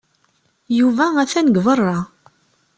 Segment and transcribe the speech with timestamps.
[0.79, 1.99] Yuba atan deg beṛṛa.